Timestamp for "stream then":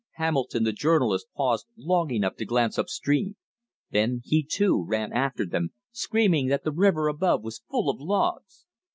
2.89-4.21